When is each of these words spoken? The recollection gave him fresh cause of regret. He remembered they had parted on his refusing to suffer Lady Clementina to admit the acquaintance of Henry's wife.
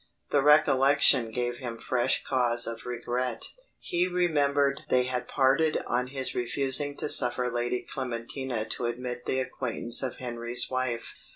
The 0.31 0.41
recollection 0.41 1.29
gave 1.29 1.57
him 1.57 1.77
fresh 1.77 2.23
cause 2.23 2.65
of 2.65 2.87
regret. 2.87 3.45
He 3.77 4.07
remembered 4.07 4.81
they 4.89 5.03
had 5.03 5.27
parted 5.27 5.77
on 5.85 6.07
his 6.07 6.33
refusing 6.33 6.97
to 6.97 7.07
suffer 7.07 7.51
Lady 7.51 7.85
Clementina 7.87 8.65
to 8.69 8.87
admit 8.87 9.25
the 9.25 9.39
acquaintance 9.39 10.01
of 10.01 10.15
Henry's 10.15 10.71
wife. 10.71 11.13